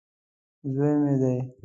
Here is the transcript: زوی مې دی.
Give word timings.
زوی 0.73 0.93
مې 1.03 1.13
دی. 1.21 1.35